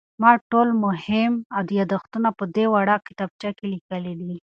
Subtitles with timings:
[0.21, 1.31] ما خپل ټول مهم
[1.79, 4.35] یادښتونه په دې وړه کتابچه کې لیکلي دي.